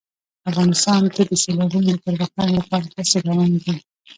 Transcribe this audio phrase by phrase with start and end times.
[0.49, 3.75] افغانستان کې د سیلابونو د پرمختګ لپاره هڅې روانې دي.